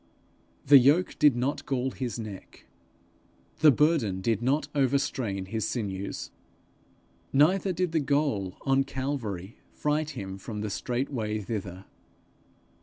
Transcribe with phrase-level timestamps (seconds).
[0.65, 2.65] The yoke did not gall his neck,
[3.59, 6.31] the burden did not overstrain his sinews,
[7.31, 11.85] neither did the goal on Calvary fright him from the straight way thither.